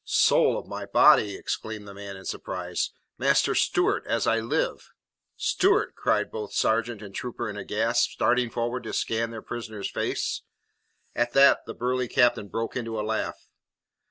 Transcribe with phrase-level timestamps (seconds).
[0.03, 4.89] "Soul of my body," exclaimed the man in surprise, "Master Stewart, as I live."
[5.37, 9.91] "Stuart!" cried both sergeant and trooper in a gasp, starting forward to scan their prisoner's
[9.91, 10.41] face.
[11.13, 13.47] At that the burly captain broke into a laugh.